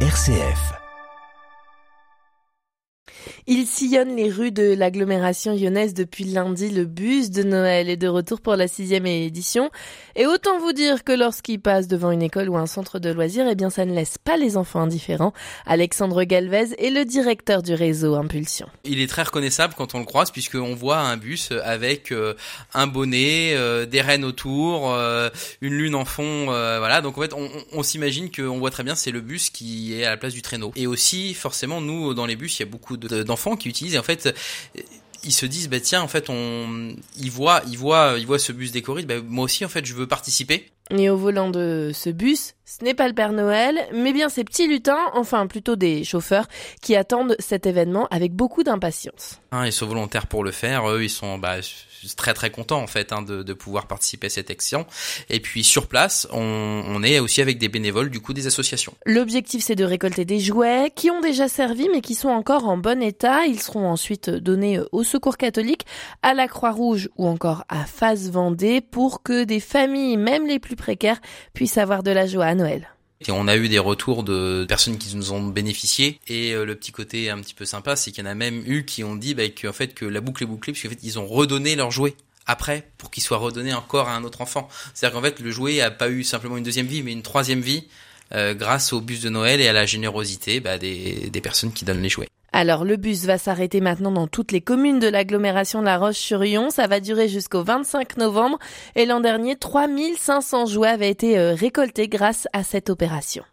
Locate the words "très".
19.06-19.22, 28.72-28.82, 52.16-52.34, 52.34-52.50